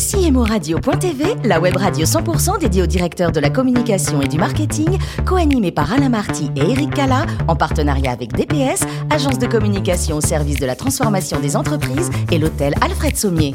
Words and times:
CMORadio.tv, 0.00 1.36
la 1.44 1.60
web 1.60 1.76
radio 1.76 2.06
100% 2.06 2.58
dédiée 2.58 2.82
aux 2.82 2.86
directeurs 2.86 3.32
de 3.32 3.40
la 3.40 3.50
communication 3.50 4.20
et 4.20 4.28
du 4.28 4.38
marketing, 4.38 4.98
co-animée 5.26 5.72
par 5.72 5.92
Alain 5.92 6.08
Marty 6.08 6.50
et 6.56 6.70
Eric 6.70 6.94
Cala, 6.94 7.26
en 7.48 7.54
partenariat 7.54 8.12
avec 8.12 8.32
DPS, 8.32 8.82
agence 9.10 9.38
de 9.38 9.46
communication 9.46 10.16
au 10.16 10.20
service 10.20 10.58
de 10.58 10.66
la 10.66 10.74
transformation 10.74 11.38
des 11.38 11.56
entreprises 11.56 12.10
et 12.32 12.38
l'hôtel 12.38 12.74
Alfred 12.80 13.16
Sommier. 13.16 13.52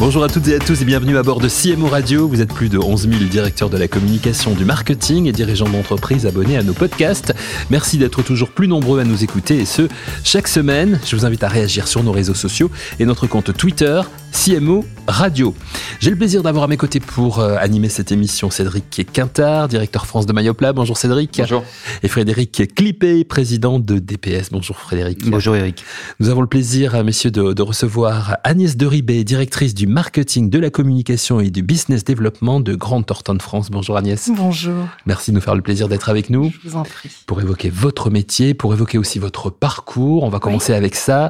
Bonjour 0.00 0.24
à 0.24 0.28
toutes 0.28 0.48
et 0.48 0.54
à 0.54 0.58
tous 0.58 0.80
et 0.80 0.86
bienvenue 0.86 1.18
à 1.18 1.22
bord 1.22 1.40
de 1.40 1.48
CMO 1.50 1.86
Radio. 1.86 2.26
Vous 2.26 2.40
êtes 2.40 2.54
plus 2.54 2.70
de 2.70 2.78
11 2.78 3.06
000 3.06 3.24
directeurs 3.24 3.68
de 3.68 3.76
la 3.76 3.86
communication, 3.86 4.54
du 4.54 4.64
marketing 4.64 5.26
et 5.26 5.32
dirigeants 5.32 5.68
d'entreprise 5.68 6.24
abonnés 6.24 6.56
à 6.56 6.62
nos 6.62 6.72
podcasts. 6.72 7.34
Merci 7.68 7.98
d'être 7.98 8.22
toujours 8.22 8.48
plus 8.48 8.66
nombreux 8.66 8.98
à 9.00 9.04
nous 9.04 9.22
écouter 9.22 9.58
et 9.58 9.66
ce, 9.66 9.88
chaque 10.24 10.48
semaine. 10.48 10.98
Je 11.04 11.14
vous 11.14 11.26
invite 11.26 11.42
à 11.42 11.48
réagir 11.48 11.86
sur 11.86 12.02
nos 12.02 12.12
réseaux 12.12 12.32
sociaux 12.32 12.70
et 12.98 13.04
notre 13.04 13.26
compte 13.26 13.54
Twitter, 13.54 14.00
CMO 14.32 14.86
Radio. 15.06 15.54
J'ai 16.00 16.08
le 16.08 16.16
plaisir 16.16 16.42
d'avoir 16.42 16.64
à 16.64 16.66
mes 16.66 16.78
côtés 16.78 16.98
pour 16.98 17.40
euh, 17.40 17.56
animer 17.60 17.90
cette 17.90 18.10
émission 18.10 18.48
Cédric 18.48 19.06
Quintard, 19.12 19.68
directeur 19.68 20.06
France 20.06 20.24
de 20.24 20.32
Myopla. 20.32 20.72
Bonjour 20.72 20.96
Cédric. 20.96 21.36
Bonjour. 21.36 21.62
Et 22.02 22.08
Frédéric 22.08 22.74
Clippé, 22.74 23.22
président 23.22 23.78
de 23.78 23.98
DPS. 23.98 24.48
Bonjour 24.50 24.78
Frédéric. 24.78 25.28
Bonjour 25.28 25.54
Eric. 25.56 25.84
Nous 26.18 26.30
avons 26.30 26.40
le 26.40 26.46
plaisir, 26.46 26.94
euh, 26.94 27.04
messieurs, 27.04 27.30
de, 27.30 27.52
de 27.52 27.60
recevoir 27.60 28.38
Agnès 28.44 28.78
Deribé, 28.78 29.24
directrice 29.24 29.74
du 29.74 29.86
marketing, 29.86 30.48
de 30.48 30.58
la 30.58 30.70
communication 30.70 31.38
et 31.38 31.50
du 31.50 31.62
business 31.62 32.02
développement 32.02 32.60
de 32.60 32.74
Grande 32.74 33.04
Thornton 33.04 33.36
France. 33.38 33.70
Bonjour 33.70 33.98
Agnès. 33.98 34.30
Bonjour. 34.34 34.86
Merci 35.04 35.32
de 35.32 35.34
nous 35.36 35.42
faire 35.42 35.54
le 35.54 35.60
plaisir 35.60 35.86
d'être 35.86 36.08
avec 36.08 36.30
nous. 36.30 36.50
Je 36.50 36.70
vous 36.70 36.76
en 36.76 36.84
prie. 36.84 37.10
Pour 37.26 37.42
évoquer 37.42 37.68
votre 37.68 38.08
métier, 38.08 38.54
pour 38.54 38.72
évoquer 38.72 38.96
aussi 38.96 39.18
votre 39.18 39.50
parcours. 39.50 40.22
On 40.22 40.30
va 40.30 40.38
commencer 40.38 40.72
oui. 40.72 40.78
avec 40.78 40.94
ça. 40.94 41.28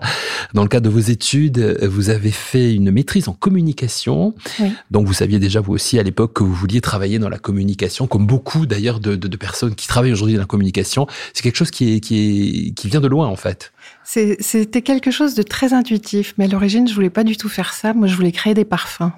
Dans 0.54 0.62
le 0.62 0.68
cadre 0.68 0.88
de 0.88 0.94
vos 0.94 1.00
études, 1.00 1.76
vous 1.82 2.08
avez 2.08 2.30
fait 2.30 2.72
une 2.72 2.92
maîtrise 2.92 3.26
en 3.26 3.32
communication. 3.32 4.32
Oui. 4.60 4.72
Donc 4.90 5.06
vous 5.06 5.12
saviez 5.12 5.38
déjà 5.38 5.60
vous 5.60 5.72
aussi 5.72 5.98
à 5.98 6.02
l'époque 6.02 6.34
que 6.34 6.42
vous 6.42 6.52
vouliez 6.52 6.80
travailler 6.80 7.18
dans 7.18 7.28
la 7.28 7.38
communication, 7.38 8.06
comme 8.06 8.26
beaucoup 8.26 8.66
d'ailleurs 8.66 9.00
de, 9.00 9.16
de, 9.16 9.28
de, 9.28 9.36
personnes 9.36 9.74
qui 9.74 9.88
travaillent 9.88 10.12
aujourd'hui 10.12 10.34
dans 10.34 10.42
la 10.42 10.46
communication. 10.46 11.06
C'est 11.32 11.42
quelque 11.42 11.56
chose 11.56 11.70
qui, 11.70 11.94
est, 11.94 12.00
qui, 12.00 12.68
est, 12.68 12.70
qui 12.72 12.88
vient 12.88 13.00
de 13.00 13.08
loin 13.08 13.26
en 13.26 13.36
fait. 13.36 13.72
C'était 14.04 14.82
quelque 14.82 15.10
chose 15.10 15.34
de 15.34 15.42
très 15.42 15.72
intuitif, 15.72 16.34
mais 16.38 16.46
à 16.46 16.48
l'origine 16.48 16.88
je 16.88 16.94
voulais 16.94 17.10
pas 17.10 17.24
du 17.24 17.36
tout 17.36 17.48
faire 17.48 17.72
ça. 17.72 17.94
Moi 17.94 18.06
je 18.06 18.14
voulais 18.14 18.32
créer 18.32 18.54
des 18.54 18.64
parfums. 18.64 19.12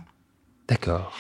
D'accord. 0.69 1.13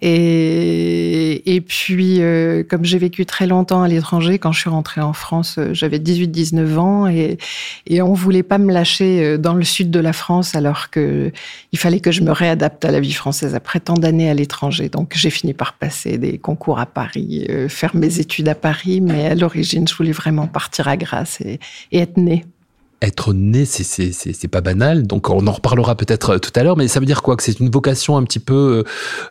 Et, 0.00 1.54
et 1.54 1.60
puis, 1.60 2.20
euh, 2.20 2.64
comme 2.64 2.84
j'ai 2.84 2.98
vécu 2.98 3.24
très 3.26 3.46
longtemps 3.46 3.82
à 3.82 3.88
l'étranger, 3.88 4.38
quand 4.38 4.50
je 4.50 4.60
suis 4.60 4.70
rentrée 4.70 5.00
en 5.00 5.12
France, 5.12 5.56
euh, 5.58 5.72
j'avais 5.72 5.98
18-19 5.98 6.78
ans 6.78 7.06
et, 7.06 7.38
et 7.86 8.02
on 8.02 8.12
voulait 8.12 8.42
pas 8.42 8.58
me 8.58 8.72
lâcher 8.72 9.24
euh, 9.24 9.38
dans 9.38 9.54
le 9.54 9.62
sud 9.62 9.92
de 9.92 10.00
la 10.00 10.12
France 10.12 10.56
alors 10.56 10.90
que 10.90 11.30
il 11.72 11.78
fallait 11.78 12.00
que 12.00 12.10
je 12.10 12.22
me 12.22 12.32
réadapte 12.32 12.84
à 12.84 12.90
la 12.90 12.98
vie 12.98 13.12
française 13.12 13.54
après 13.54 13.78
tant 13.78 13.94
d'années 13.94 14.28
à 14.28 14.34
l'étranger. 14.34 14.88
Donc, 14.88 15.12
j'ai 15.14 15.30
fini 15.30 15.54
par 15.54 15.74
passer 15.74 16.18
des 16.18 16.38
concours 16.38 16.80
à 16.80 16.86
Paris, 16.86 17.46
euh, 17.48 17.68
faire 17.68 17.94
mes 17.94 18.18
études 18.18 18.48
à 18.48 18.56
Paris, 18.56 19.00
mais 19.00 19.26
à 19.26 19.34
l'origine, 19.36 19.86
je 19.86 19.94
voulais 19.94 20.12
vraiment 20.12 20.48
partir 20.48 20.88
à 20.88 20.96
Grasse 20.96 21.40
et, 21.40 21.60
et 21.92 21.98
être 21.98 22.16
née 22.16 22.44
être 23.02 23.32
né, 23.32 23.64
c'est 23.64 24.48
pas 24.48 24.60
banal. 24.60 25.06
Donc 25.06 25.30
on 25.30 25.46
en 25.46 25.52
reparlera 25.52 25.96
peut-être 25.96 26.38
tout 26.38 26.52
à 26.54 26.62
l'heure, 26.62 26.76
mais 26.76 26.88
ça 26.88 27.00
veut 27.00 27.06
dire 27.06 27.22
quoi? 27.22 27.36
Que 27.36 27.42
c'est 27.42 27.60
une 27.60 27.70
vocation 27.70 28.16
un 28.16 28.22
petit 28.24 28.38
peu 28.38 28.84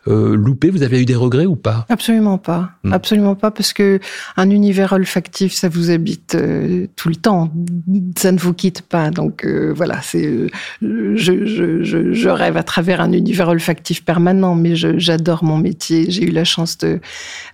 euh, 0.08 0.36
loupée? 0.36 0.70
Vous 0.70 0.82
avez 0.82 1.00
eu 1.00 1.04
des 1.04 1.14
regrets 1.14 1.46
ou 1.46 1.56
pas? 1.56 1.86
Absolument 1.88 2.38
pas, 2.38 2.70
mmh. 2.84 2.92
absolument 2.92 3.34
pas, 3.34 3.50
parce 3.50 3.72
que 3.72 4.00
un 4.36 4.50
univers 4.50 4.92
olfactif, 4.92 5.52
ça 5.52 5.68
vous 5.68 5.90
habite 5.90 6.34
euh, 6.34 6.86
tout 6.96 7.08
le 7.08 7.16
temps, 7.16 7.50
ça 8.16 8.32
ne 8.32 8.38
vous 8.38 8.54
quitte 8.54 8.82
pas. 8.82 9.10
Donc 9.10 9.44
euh, 9.44 9.72
voilà, 9.74 10.00
c'est 10.02 10.46
je, 10.82 11.16
je, 11.16 11.82
je, 11.82 12.12
je, 12.12 12.28
rêve 12.28 12.56
à 12.56 12.62
travers 12.62 13.00
un 13.00 13.12
univers 13.12 13.48
olfactif 13.48 14.04
permanent, 14.04 14.54
mais 14.54 14.74
j'adore 14.76 15.44
mon 15.44 15.56
métier. 15.56 16.06
J'ai 16.10 16.24
eu 16.24 16.30
la 16.30 16.44
chance 16.44 16.78
de 16.78 17.00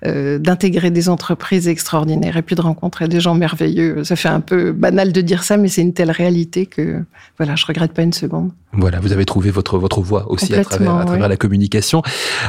euh, 0.06 0.38
d'intégrer 0.38 0.90
des 0.90 1.08
entreprises 1.08 1.68
extraordinaires 1.68 2.36
et 2.36 2.42
puis 2.42 2.56
de 2.56 2.60
rencontrer 2.60 3.08
des 3.08 3.20
gens 3.20 3.34
merveilleux. 3.34 4.04
Ça 4.04 4.16
fait 4.16 4.28
un 4.28 4.40
peu 4.40 4.72
banal 4.72 5.12
de 5.12 5.20
dire 5.20 5.42
ça, 5.42 5.56
mais 5.56 5.68
c'est 5.68 5.82
une 5.82 5.92
telle 6.00 6.10
réalité 6.12 6.64
que 6.64 7.04
voilà, 7.36 7.56
je 7.56 7.66
regrette 7.66 7.92
pas 7.92 8.00
une 8.00 8.14
seconde. 8.14 8.52
Voilà, 8.72 9.00
vous 9.00 9.12
avez 9.12 9.26
trouvé 9.26 9.50
votre 9.50 9.76
votre 9.76 10.00
voie 10.00 10.30
aussi 10.30 10.54
à 10.54 10.64
travers, 10.64 10.94
à 10.94 11.04
travers 11.04 11.28
la 11.28 11.36
communication. 11.36 12.00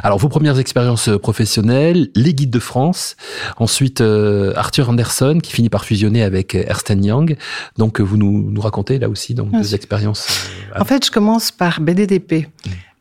Alors 0.03 0.19
vos 0.19 0.29
premières 0.29 0.57
expériences 0.57 1.09
professionnelles, 1.22 2.07
les 2.16 2.34
guides 2.34 2.50
de 2.50 2.59
France, 2.59 3.17
ensuite 3.57 4.00
euh, 4.00 4.53
Arthur 4.56 4.88
Anderson 4.90 5.40
qui 5.44 5.51
finit 5.51 5.67
par 5.67 5.84
fusionner 5.84 6.23
avec 6.23 6.56
Ernst 6.56 6.94
Young. 6.95 7.35
Donc 7.78 8.00
vous 8.00 8.16
nous, 8.16 8.50
nous 8.50 8.61
racontez 8.61 9.00
là 9.00 9.09
aussi 9.09 9.34
donc 9.34 9.51
des 9.51 9.75
expériences. 9.75 10.29
Euh, 10.73 10.79
en 10.79 10.85
fait, 10.85 11.06
je 11.06 11.11
commence 11.11 11.51
par 11.51 11.81
BDDP. 11.81 12.47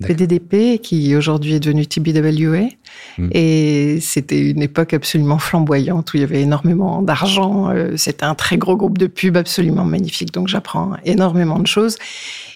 BDDP 0.01 0.81
qui 0.81 1.15
aujourd'hui 1.15 1.55
est 1.55 1.61
devenu 1.61 1.87
TBWA 1.87 2.69
mmh. 3.19 3.29
et 3.33 3.99
c'était 4.01 4.51
une 4.51 4.63
époque 4.63 4.95
absolument 4.95 5.39
flamboyante 5.39 6.13
où 6.13 6.17
il 6.17 6.21
y 6.21 6.25
avait 6.25 6.41
énormément 6.41 7.03
d'argent. 7.03 7.71
Euh, 7.71 7.97
c'était 7.97 8.25
un 8.25 8.35
très 8.35 8.57
gros 8.57 8.77
groupe 8.77 8.99
de 8.99 9.07
pub 9.07 9.37
absolument 9.37 9.85
magnifique. 9.85 10.33
Donc 10.33 10.49
j'apprends 10.49 10.93
énormément 11.05 11.59
de 11.59 11.67
choses. 11.67 11.97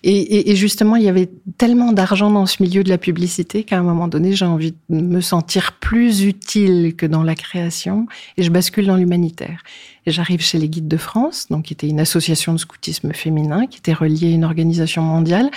Et, 0.06 0.19
et, 0.19 0.50
et, 0.50 0.56
justement, 0.56 0.97
il 0.97 1.03
y 1.03 1.09
avait 1.09 1.31
tellement 1.56 1.91
d'argent 1.91 2.31
dans 2.31 2.44
ce 2.44 2.62
milieu 2.62 2.84
de 2.84 2.91
la 2.91 2.98
publicité 2.98 3.65
qu'à 3.65 3.78
un 3.78 3.82
moment 3.82 4.06
donné, 4.06 4.34
j'ai 4.34 4.44
envie 4.44 4.75
de 4.91 5.00
me 5.00 5.22
sentir 5.22 5.78
plus 5.81 6.25
utile 6.25 6.94
que 6.94 7.06
dans 7.06 7.22
la 7.22 7.34
création 7.34 8.06
et 8.37 8.42
je 8.42 8.50
bascule 8.50 8.87
dans 8.87 8.97
l'humanitaire. 8.97 9.62
Et 10.04 10.10
j'arrive 10.10 10.42
chez 10.42 10.59
les 10.59 10.69
Guides 10.69 10.88
de 10.88 10.98
France, 10.98 11.47
donc 11.48 11.65
qui 11.65 11.72
était 11.72 11.88
une 11.88 12.00
association 12.00 12.53
de 12.53 12.59
scoutisme 12.59 13.15
féminin 13.15 13.66
qui 13.66 13.78
était 13.78 13.94
reliée 13.94 14.28
à 14.28 14.34
une 14.34 14.44
organisation 14.44 15.00
mondiale. 15.00 15.50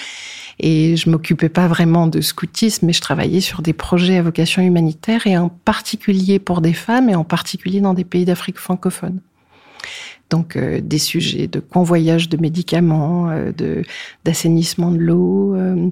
Et 0.62 0.96
je 0.96 1.10
m'occupais 1.10 1.50
pas 1.50 1.68
vraiment 1.68 2.08
de 2.08 2.22
scoutisme, 2.22 2.86
mais 2.86 2.94
je 2.94 3.02
travaillais 3.02 3.42
sur 3.42 3.62
des 3.62 3.74
projets 3.74 4.16
à 4.16 4.22
vocation 4.22 4.62
humanitaire 4.62 5.28
et 5.28 5.38
en 5.38 5.50
particulier 5.50 6.40
pour 6.40 6.62
des 6.62 6.72
femmes 6.72 7.10
et 7.10 7.16
en 7.16 7.26
particulier 7.26 7.82
dans 7.82 7.94
des 7.94 8.06
pays 8.06 8.24
d'Afrique 8.24 8.60
francophone 8.60 9.20
donc 10.30 10.56
euh, 10.56 10.82
des 10.82 11.00
sujets 11.00 11.48
de 11.48 11.60
convoyage 11.60 12.30
de 12.30 12.38
médicaments, 12.38 13.30
euh, 13.30 13.52
de 13.52 13.84
d'assainissement 14.26 14.92
de 14.92 14.98
l'eau, 14.98 15.56
euh, 15.56 15.90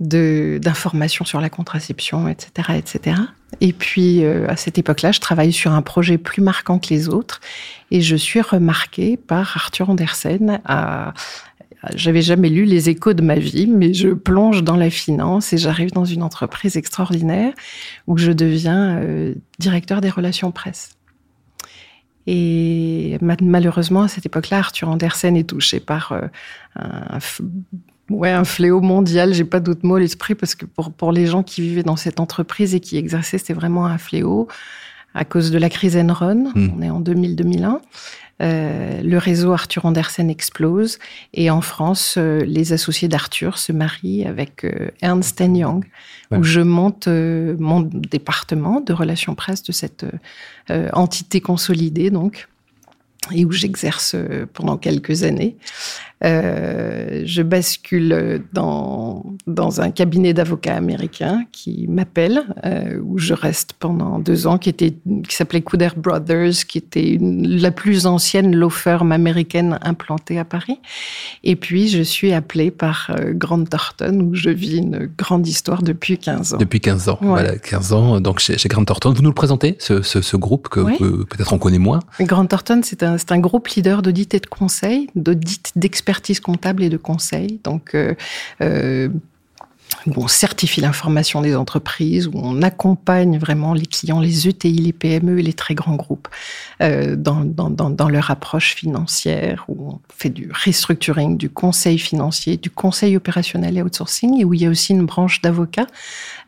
de 0.00 0.58
d'informations 0.62 1.24
sur 1.24 1.40
la 1.40 1.50
contraception, 1.50 2.28
etc., 2.28 2.70
etc. 2.76 3.20
Et 3.60 3.72
puis 3.72 4.24
à 4.24 4.56
cette 4.56 4.78
époque-là, 4.78 5.12
je 5.12 5.20
travaille 5.20 5.52
sur 5.52 5.70
un 5.70 5.82
projet 5.82 6.18
plus 6.18 6.42
marquant 6.42 6.80
que 6.80 6.88
les 6.88 7.08
autres, 7.08 7.40
et 7.92 8.00
je 8.00 8.16
suis 8.16 8.40
remarquée 8.40 9.16
par 9.16 9.56
Arthur 9.56 9.90
Andersen 9.90 10.60
à 10.64 11.14
j'avais 11.94 12.22
jamais 12.22 12.48
lu 12.48 12.64
les 12.64 12.88
échos 12.88 13.12
de 13.12 13.20
ma 13.20 13.34
vie, 13.34 13.66
mais 13.66 13.92
je 13.92 14.08
plonge 14.08 14.64
dans 14.64 14.76
la 14.76 14.88
finance 14.88 15.52
et 15.52 15.58
j'arrive 15.58 15.92
dans 15.92 16.06
une 16.06 16.22
entreprise 16.22 16.78
extraordinaire 16.78 17.52
où 18.06 18.16
je 18.16 18.32
deviens 18.32 19.02
directeur 19.58 20.00
des 20.00 20.08
relations 20.08 20.50
presse. 20.50 20.96
Et 22.26 23.18
malheureusement, 23.20 24.02
à 24.02 24.08
cette 24.08 24.26
époque-là, 24.26 24.58
Arthur 24.58 24.88
Andersen 24.88 25.36
est 25.36 25.48
touché 25.48 25.78
par 25.78 26.12
euh, 26.12 26.26
un, 28.10 28.44
fléau 28.44 28.80
mondial. 28.80 29.34
J'ai 29.34 29.44
pas 29.44 29.60
d'autre 29.60 29.84
mot 29.84 29.96
à 29.96 30.00
l'esprit 30.00 30.34
parce 30.34 30.54
que 30.54 30.64
pour, 30.64 30.92
pour 30.92 31.12
les 31.12 31.26
gens 31.26 31.42
qui 31.42 31.60
vivaient 31.60 31.82
dans 31.82 31.96
cette 31.96 32.20
entreprise 32.20 32.74
et 32.74 32.80
qui 32.80 32.96
exerçaient, 32.96 33.38
c'était 33.38 33.52
vraiment 33.52 33.86
un 33.86 33.98
fléau 33.98 34.48
à 35.14 35.24
cause 35.24 35.50
de 35.50 35.58
la 35.58 35.70
crise 35.70 35.96
Enron. 35.96 36.50
Mmh. 36.54 36.70
On 36.76 36.82
est 36.82 36.90
en 36.90 37.00
2000-2001. 37.00 37.80
Euh, 38.42 39.00
le 39.02 39.16
réseau 39.16 39.52
Arthur 39.52 39.84
Andersen 39.86 40.28
explose 40.28 40.98
et 41.34 41.50
en 41.50 41.60
France, 41.60 42.16
euh, 42.18 42.40
les 42.44 42.72
associés 42.72 43.06
d'Arthur 43.06 43.58
se 43.58 43.70
marient 43.70 44.26
avec 44.26 44.64
euh, 44.64 44.90
Ernst 45.02 45.40
Young, 45.40 45.84
ouais. 46.32 46.38
où 46.38 46.42
je 46.42 46.60
monte 46.60 47.06
mon 47.06 47.80
département 47.82 48.80
de 48.80 48.92
relations 48.92 49.36
presse 49.36 49.62
de 49.62 49.72
cette 49.72 50.04
entité 50.92 51.40
consolidée, 51.40 52.10
donc, 52.10 52.48
et 53.32 53.44
où 53.44 53.52
j'exerce 53.52 54.16
pendant 54.52 54.76
quelques 54.76 55.22
années. 55.22 55.56
Euh, 56.24 57.22
je 57.24 57.42
bascule 57.42 58.42
dans, 58.52 59.24
dans 59.46 59.80
un 59.80 59.90
cabinet 59.90 60.32
d'avocats 60.32 60.74
américains 60.76 61.44
qui 61.52 61.86
m'appelle, 61.88 62.44
euh, 62.64 62.98
où 63.02 63.18
je 63.18 63.34
reste 63.34 63.74
pendant 63.74 64.18
deux 64.18 64.46
ans, 64.46 64.56
qui, 64.56 64.70
était, 64.70 64.94
qui 65.28 65.36
s'appelait 65.36 65.60
Couder 65.60 65.90
Brothers, 65.96 66.66
qui 66.66 66.78
était 66.78 67.10
une, 67.10 67.46
la 67.46 67.70
plus 67.70 68.06
ancienne 68.06 68.56
law 68.56 68.70
firm 68.70 69.12
américaine 69.12 69.78
implantée 69.82 70.38
à 70.38 70.44
Paris. 70.44 70.78
Et 71.42 71.56
puis, 71.56 71.88
je 71.88 72.02
suis 72.02 72.32
appelée 72.32 72.70
par 72.70 73.10
euh, 73.10 73.32
Grant 73.34 73.64
Thornton, 73.64 74.20
où 74.20 74.34
je 74.34 74.50
vis 74.50 74.78
une 74.78 75.10
grande 75.18 75.46
histoire 75.46 75.82
depuis 75.82 76.16
15 76.16 76.54
ans. 76.54 76.58
Depuis 76.58 76.80
15 76.80 77.08
ans, 77.10 77.18
ouais. 77.20 77.28
voilà, 77.28 77.58
15 77.58 77.92
ans, 77.92 78.20
donc 78.20 78.38
chez, 78.38 78.56
chez 78.56 78.68
Grant 78.68 78.84
Thornton. 78.84 79.12
Vous 79.12 79.22
nous 79.22 79.30
le 79.30 79.34
présentez, 79.34 79.76
ce, 79.78 80.00
ce, 80.00 80.22
ce 80.22 80.36
groupe 80.38 80.68
que, 80.68 80.80
oui. 80.80 80.96
que 80.98 81.24
peut-être 81.24 81.52
on 81.52 81.58
connaît 81.58 81.78
moins 81.78 82.00
Grant 82.20 82.46
Thornton, 82.46 82.80
c'est 82.82 83.02
un, 83.02 83.16
un 83.28 83.38
groupe 83.38 83.68
leader 83.68 84.00
d'audit 84.00 84.32
et 84.32 84.40
de 84.40 84.46
conseil, 84.46 85.08
d'audit 85.14 85.72
d'expertise 85.76 86.13
expertise 86.14 86.40
comptable 86.40 86.82
et 86.82 86.88
de 86.88 86.96
conseil. 86.96 87.60
Donc, 87.64 87.94
euh, 87.94 88.14
euh, 88.60 89.08
où 90.06 90.12
on 90.16 90.28
certifie 90.28 90.80
l'information 90.80 91.40
des 91.40 91.56
entreprises, 91.56 92.26
où 92.26 92.32
on 92.34 92.62
accompagne 92.62 93.38
vraiment 93.38 93.74
les 93.74 93.86
clients, 93.86 94.20
les 94.20 94.48
ETI, 94.48 94.72
les 94.72 94.92
PME 94.92 95.38
et 95.38 95.42
les 95.42 95.52
très 95.52 95.74
grands 95.74 95.96
groupes 95.96 96.28
euh, 96.82 97.16
dans, 97.16 97.44
dans, 97.44 97.70
dans, 97.70 97.90
dans, 97.90 98.08
leur 98.08 98.30
approche 98.30 98.74
financière, 98.74 99.64
où 99.68 99.92
on 99.92 100.00
fait 100.14 100.30
du 100.30 100.50
restructuring, 100.64 101.36
du 101.36 101.50
conseil 101.50 101.98
financier, 101.98 102.56
du 102.56 102.70
conseil 102.70 103.16
opérationnel 103.16 103.78
et 103.78 103.82
outsourcing, 103.82 104.40
et 104.40 104.44
où 104.44 104.54
il 104.54 104.62
y 104.62 104.66
a 104.66 104.70
aussi 104.70 104.92
une 104.92 105.06
branche 105.06 105.40
d'avocats 105.40 105.86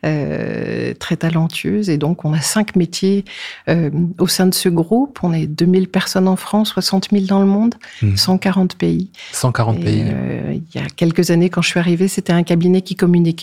euh, 0.05 0.93
très 0.93 1.17
talentueuse. 1.17 1.89
Et 1.89 1.97
donc, 1.97 2.25
on 2.25 2.33
a 2.33 2.41
cinq 2.41 2.75
métiers 2.75 3.25
euh, 3.67 3.89
au 4.19 4.27
sein 4.27 4.45
de 4.45 4.53
ce 4.53 4.69
groupe. 4.69 5.19
On 5.23 5.33
est 5.33 5.47
2000 5.47 5.87
personnes 5.87 6.27
en 6.27 6.35
France, 6.35 6.69
60 6.69 7.09
000 7.11 7.25
dans 7.25 7.39
le 7.39 7.45
monde, 7.45 7.75
140 8.15 8.75
mmh. 8.75 8.77
pays. 8.77 9.09
140 9.31 9.79
pays. 9.79 10.03
Euh, 10.05 10.53
il 10.53 10.79
y 10.79 10.83
a 10.83 10.87
quelques 10.87 11.31
années, 11.31 11.49
quand 11.49 11.61
je 11.61 11.69
suis 11.69 11.79
arrivée, 11.79 12.07
c'était 12.07 12.33
un 12.33 12.43
cabinet 12.43 12.81
qui 12.81 12.95
communiquait 12.95 13.36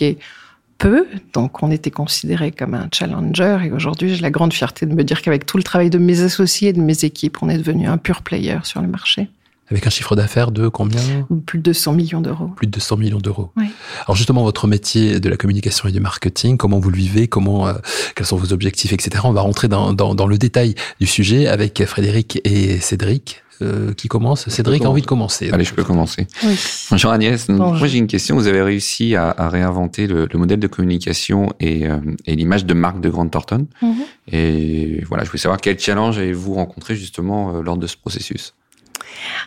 peu, 0.77 1.07
donc 1.33 1.63
on 1.63 1.71
était 1.71 1.91
considéré 1.91 2.51
comme 2.51 2.73
un 2.73 2.87
challenger. 2.91 3.59
Et 3.65 3.71
aujourd'hui, 3.71 4.15
j'ai 4.15 4.21
la 4.21 4.31
grande 4.31 4.53
fierté 4.53 4.85
de 4.85 4.93
me 4.93 5.03
dire 5.03 5.21
qu'avec 5.21 5.45
tout 5.45 5.57
le 5.57 5.63
travail 5.63 5.89
de 5.89 5.97
mes 5.97 6.21
associés 6.21 6.69
et 6.69 6.73
de 6.73 6.81
mes 6.81 7.05
équipes, 7.05 7.37
on 7.41 7.49
est 7.49 7.57
devenu 7.57 7.87
un 7.87 7.97
pur 7.97 8.21
player 8.21 8.57
sur 8.63 8.81
le 8.81 8.87
marché. 8.87 9.29
Avec 9.71 9.87
un 9.87 9.89
chiffre 9.89 10.15
d'affaires 10.15 10.51
de 10.51 10.67
combien? 10.67 11.01
Plus 11.47 11.57
de 11.57 11.73
100 11.73 11.93
millions 11.93 12.21
d'euros. 12.21 12.49
Plus 12.49 12.67
de 12.67 12.79
100 12.79 12.97
millions 12.97 13.17
d'euros. 13.17 13.49
Oui. 13.57 13.65
Alors 14.05 14.15
justement, 14.15 14.43
votre 14.43 14.67
métier 14.67 15.19
de 15.19 15.27
la 15.27 15.37
communication 15.37 15.89
et 15.89 15.91
du 15.91 15.99
marketing, 15.99 16.57
comment 16.57 16.77
vous 16.77 16.91
le 16.91 16.97
vivez, 16.97 17.27
comment, 17.27 17.67
euh, 17.67 17.73
quels 18.15 18.27
sont 18.27 18.37
vos 18.37 18.53
objectifs, 18.53 18.93
etc. 18.93 19.23
On 19.23 19.31
va 19.31 19.41
rentrer 19.41 19.67
dans, 19.67 19.93
dans, 19.93 20.13
dans, 20.13 20.27
le 20.27 20.37
détail 20.37 20.75
du 20.99 21.07
sujet 21.07 21.47
avec 21.47 21.83
Frédéric 21.85 22.39
et 22.43 22.79
Cédric. 22.79 23.43
Euh, 23.61 23.93
qui 23.93 24.07
commence 24.09 24.49
Cédric 24.49 24.83
a 24.83 24.89
envie 24.89 25.01
de 25.01 25.07
commencer. 25.07 25.49
Allez, 25.51 25.63
je 25.63 25.73
peux 25.73 25.83
commencer. 25.83 26.27
Oui. 26.43 26.59
Bonjour 26.91 27.11
Agnès. 27.11 27.47
Moi 27.47 27.87
j'ai 27.87 27.99
une 27.99 28.07
question. 28.07 28.35
Vous 28.35 28.47
avez 28.47 28.61
réussi 28.61 29.15
à, 29.15 29.29
à 29.29 29.47
réinventer 29.49 30.07
le, 30.07 30.27
le, 30.31 30.39
modèle 30.39 30.59
de 30.59 30.67
communication 30.67 31.53
et, 31.59 31.87
euh, 31.87 31.97
et 32.25 32.35
l'image 32.35 32.65
de 32.65 32.73
marque 32.73 32.99
de 32.99 33.09
Grande 33.09 33.31
Thornton. 33.31 33.67
Mm 33.81 33.91
-hmm. 33.91 34.33
Et 34.33 35.03
voilà, 35.07 35.23
je 35.23 35.29
voulais 35.29 35.41
savoir 35.41 35.61
quel 35.61 35.79
challenge 35.79 36.17
avez-vous 36.17 36.53
rencontré 36.55 36.95
justement 36.95 37.61
lors 37.61 37.77
de 37.77 37.87
ce 37.87 37.95
processus? 37.97 38.53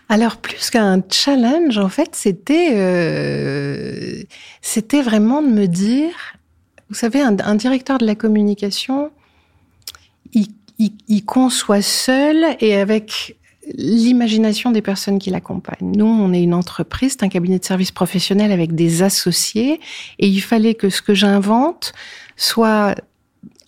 Alors 0.08 0.36
plus 0.38 0.70
qu'un 0.70 1.02
challenge, 1.10 1.78
en 1.78 1.88
fait, 1.88 2.10
c'était 2.12 2.70
euh, 2.74 4.22
c'était 4.62 5.02
vraiment 5.02 5.42
de 5.42 5.48
me 5.48 5.66
dire, 5.66 6.14
vous 6.88 6.94
savez, 6.94 7.20
un, 7.20 7.36
un 7.40 7.54
directeur 7.54 7.98
de 7.98 8.06
la 8.06 8.14
communication, 8.14 9.10
il, 10.32 10.48
il, 10.78 10.92
il, 11.08 11.24
conçoit 11.24 11.82
seul 11.82 12.56
et 12.60 12.76
avec 12.76 13.37
l'imagination 13.74 14.70
des 14.70 14.82
personnes 14.82 15.18
qui 15.18 15.30
l'accompagnent. 15.30 15.92
Nous, 15.96 16.06
on 16.06 16.32
est 16.32 16.42
une 16.42 16.54
entreprise, 16.54 17.12
c'est 17.12 17.24
un 17.24 17.28
cabinet 17.28 17.58
de 17.58 17.64
services 17.64 17.92
professionnels 17.92 18.52
avec 18.52 18.74
des 18.74 19.02
associés, 19.02 19.80
et 20.18 20.28
il 20.28 20.40
fallait 20.40 20.74
que 20.74 20.90
ce 20.90 21.02
que 21.02 21.14
j'invente 21.14 21.92
soit 22.36 22.94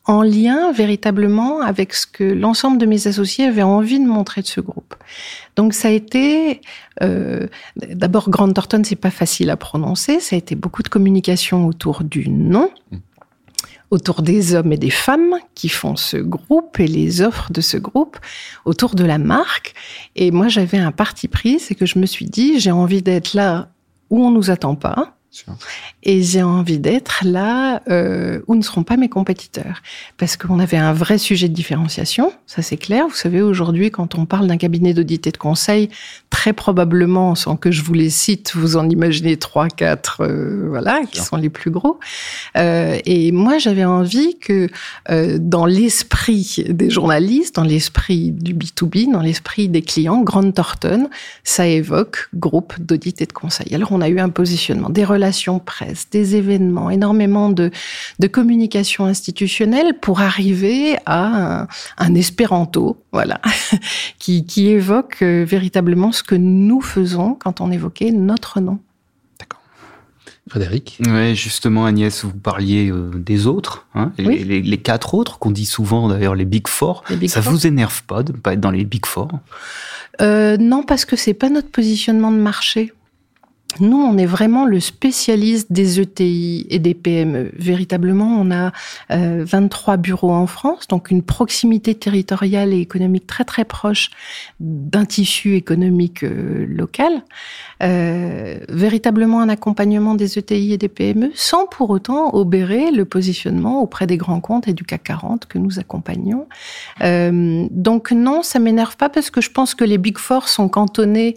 en 0.06 0.22
lien 0.22 0.72
véritablement 0.72 1.60
avec 1.60 1.94
ce 1.94 2.06
que 2.06 2.24
l'ensemble 2.24 2.78
de 2.78 2.86
mes 2.86 3.06
associés 3.06 3.44
avaient 3.44 3.62
envie 3.62 4.00
de 4.00 4.06
montrer 4.06 4.42
de 4.42 4.46
ce 4.46 4.60
groupe. 4.60 4.94
Donc 5.56 5.74
ça 5.74 5.88
a 5.88 5.90
été 5.90 6.62
euh, 7.02 7.46
d'abord 7.76 8.30
Grande 8.30 8.54
Thornton, 8.54 8.82
c'est 8.84 8.96
pas 8.96 9.10
facile 9.10 9.50
à 9.50 9.56
prononcer. 9.56 10.18
Ça 10.18 10.34
a 10.36 10.38
été 10.38 10.54
beaucoup 10.54 10.82
de 10.82 10.88
communication 10.88 11.66
autour 11.66 12.02
du 12.02 12.28
nom, 12.28 12.70
autour 13.90 14.22
des 14.22 14.54
hommes 14.54 14.72
et 14.72 14.76
des 14.76 14.90
femmes 14.90 15.34
qui 15.54 15.68
font 15.68 15.96
ce 15.96 16.16
groupe 16.16 16.78
et 16.78 16.86
les 16.86 17.22
offres 17.22 17.52
de 17.52 17.60
ce 17.60 17.76
groupe, 17.76 18.18
autour 18.64 18.94
de 18.94 19.04
la 19.04 19.18
marque. 19.18 19.74
Et 20.16 20.30
moi 20.30 20.48
j'avais 20.48 20.78
un 20.78 20.92
parti 20.92 21.28
pris, 21.28 21.58
c'est 21.58 21.74
que 21.74 21.86
je 21.86 21.98
me 21.98 22.06
suis 22.06 22.26
dit 22.26 22.60
j'ai 22.60 22.70
envie 22.70 23.02
d'être 23.02 23.34
là 23.34 23.70
où 24.10 24.24
on 24.24 24.30
nous 24.30 24.50
attend 24.50 24.74
pas 24.74 25.16
et 26.02 26.22
j'ai 26.22 26.42
envie 26.42 26.78
d'être 26.78 27.22
là 27.24 27.82
euh, 27.88 28.40
où 28.48 28.56
ne 28.56 28.62
seront 28.62 28.82
pas 28.82 28.96
mes 28.96 29.08
compétiteurs. 29.08 29.80
Parce 30.18 30.36
qu'on 30.36 30.58
avait 30.58 30.76
un 30.76 30.92
vrai 30.92 31.18
sujet 31.18 31.48
de 31.48 31.54
différenciation, 31.54 32.32
ça 32.46 32.62
c'est 32.62 32.76
clair. 32.76 33.06
Vous 33.06 33.14
savez, 33.14 33.40
aujourd'hui, 33.40 33.90
quand 33.90 34.16
on 34.16 34.26
parle 34.26 34.48
d'un 34.48 34.56
cabinet 34.56 34.92
d'audit 34.92 35.24
et 35.26 35.30
de 35.30 35.36
conseil, 35.36 35.88
très 36.30 36.52
probablement, 36.52 37.34
sans 37.36 37.56
que 37.56 37.70
je 37.70 37.82
vous 37.82 37.94
les 37.94 38.10
cite, 38.10 38.52
vous 38.56 38.76
en 38.76 38.88
imaginez 38.88 39.36
trois, 39.36 39.68
quatre, 39.68 40.22
euh, 40.22 40.66
voilà, 40.68 41.02
qui 41.10 41.20
sont 41.20 41.36
les 41.36 41.50
plus 41.50 41.70
gros. 41.70 42.00
Euh, 42.56 42.98
et 43.04 43.30
moi, 43.30 43.58
j'avais 43.58 43.84
envie 43.84 44.36
que 44.38 44.68
euh, 45.10 45.38
dans 45.38 45.66
l'esprit 45.66 46.64
des 46.68 46.90
journalistes, 46.90 47.54
dans 47.54 47.62
l'esprit 47.62 48.32
du 48.32 48.54
B2B, 48.54 49.12
dans 49.12 49.20
l'esprit 49.20 49.68
des 49.68 49.82
clients, 49.82 50.22
Grande 50.22 50.54
Thornton, 50.54 51.08
ça 51.44 51.66
évoque 51.66 52.28
groupe 52.34 52.74
d'audit 52.80 53.20
et 53.20 53.26
de 53.26 53.32
conseil. 53.32 53.72
Alors, 53.74 53.92
on 53.92 54.00
a 54.00 54.08
eu 54.08 54.18
un 54.18 54.28
positionnement, 54.28 54.90
des 54.90 55.04
relations 55.04 55.19
presse, 55.64 56.08
des 56.10 56.36
événements, 56.36 56.90
énormément 56.90 57.50
de, 57.50 57.70
de 58.18 58.26
communication 58.26 59.04
institutionnelle 59.06 59.94
pour 60.00 60.20
arriver 60.20 60.96
à 61.06 61.60
un, 61.62 61.68
un 61.98 62.14
espéranto, 62.14 62.96
voilà, 63.12 63.40
qui, 64.18 64.44
qui 64.46 64.68
évoque 64.68 65.18
euh, 65.22 65.44
véritablement 65.46 66.12
ce 66.12 66.22
que 66.22 66.34
nous 66.34 66.80
faisons 66.80 67.34
quand 67.34 67.60
on 67.60 67.70
évoquait 67.70 68.10
notre 68.10 68.60
nom. 68.60 68.78
D'accord. 69.38 69.60
Frédéric 70.48 70.98
Oui, 71.06 71.34
justement, 71.34 71.86
Agnès, 71.86 72.24
vous 72.24 72.32
parliez 72.32 72.90
euh, 72.90 73.10
des 73.14 73.46
autres, 73.46 73.86
hein, 73.94 74.12
oui. 74.18 74.44
les, 74.44 74.62
les, 74.62 74.78
quatre 74.78 75.14
autres, 75.14 75.38
qu'on 75.38 75.50
dit 75.50 75.66
souvent 75.66 76.08
d'ailleurs 76.08 76.34
les 76.34 76.44
Big 76.44 76.66
Four. 76.68 77.04
Les 77.10 77.16
big 77.16 77.30
ça 77.30 77.42
four. 77.42 77.52
vous 77.52 77.66
énerve 77.66 78.02
pas 78.04 78.22
de 78.22 78.32
ne 78.32 78.38
pas 78.38 78.52
être 78.54 78.60
dans 78.60 78.70
les 78.70 78.84
Big 78.84 79.06
Four? 79.06 79.28
Euh, 80.20 80.56
Non, 80.58 80.82
parce 80.82 81.04
que 81.04 81.16
c'est 81.16 81.34
pas 81.34 81.48
notre 81.48 81.70
positionnement 81.70 82.32
de 82.32 82.38
marché. 82.38 82.92
Nous, 83.80 83.96
on 83.96 84.18
est 84.18 84.26
vraiment 84.26 84.66
le 84.66 84.78
spécialiste 84.78 85.72
des 85.72 86.00
ETI 86.00 86.66
et 86.68 86.78
des 86.78 86.94
PME. 86.94 87.50
Véritablement, 87.54 88.38
on 88.38 88.50
a 88.50 88.72
euh, 89.10 89.44
23 89.46 89.96
bureaux 89.96 90.32
en 90.32 90.46
France, 90.46 90.86
donc 90.86 91.10
une 91.10 91.22
proximité 91.22 91.94
territoriale 91.94 92.74
et 92.74 92.78
économique 92.80 93.26
très 93.26 93.44
très 93.44 93.64
proche 93.64 94.10
d'un 94.60 95.06
tissu 95.06 95.54
économique 95.56 96.24
euh, 96.24 96.66
local. 96.68 97.22
Euh, 97.82 98.58
véritablement 98.68 99.40
un 99.40 99.48
accompagnement 99.48 100.14
des 100.14 100.38
ETI 100.38 100.74
et 100.74 100.78
des 100.78 100.88
PME, 100.88 101.30
sans 101.34 101.66
pour 101.66 101.88
autant 101.88 102.34
obérer 102.34 102.90
le 102.90 103.06
positionnement 103.06 103.80
auprès 103.80 104.06
des 104.06 104.18
grands 104.18 104.40
comptes 104.40 104.68
et 104.68 104.74
du 104.74 104.84
CAC 104.84 105.04
40 105.04 105.46
que 105.46 105.56
nous 105.56 105.78
accompagnons. 105.78 106.46
Euh, 107.02 107.66
donc 107.70 108.12
non, 108.12 108.42
ça 108.42 108.58
m'énerve 108.58 108.98
pas 108.98 109.08
parce 109.08 109.30
que 109.30 109.40
je 109.40 109.50
pense 109.50 109.74
que 109.74 109.84
les 109.84 109.96
Big 109.96 110.18
Four 110.18 110.48
sont 110.48 110.68
cantonnés 110.68 111.36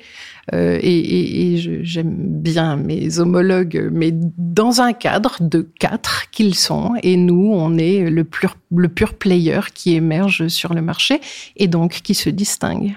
euh, 0.53 0.77
et, 0.81 0.99
et, 0.99 1.53
et 1.53 1.83
j'aime 1.83 2.13
bien 2.17 2.75
mes 2.75 3.19
homologues, 3.19 3.89
mais 3.93 4.11
dans 4.11 4.81
un 4.81 4.91
cadre 4.91 5.37
de 5.39 5.61
quatre 5.79 6.29
qu'ils 6.31 6.55
sont, 6.55 6.91
et 7.03 7.15
nous, 7.15 7.53
on 7.53 7.77
est 7.77 8.09
le 8.09 8.23
pur, 8.25 8.57
le 8.75 8.89
pur 8.89 9.13
player 9.13 9.61
qui 9.73 9.95
émerge 9.95 10.49
sur 10.49 10.73
le 10.73 10.81
marché 10.81 11.21
et 11.55 11.69
donc 11.69 12.01
qui 12.03 12.15
se 12.15 12.29
distingue. 12.29 12.93